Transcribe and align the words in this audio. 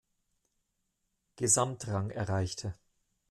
Gesamtrang 1.35 2.09
erreichte. 2.09 2.73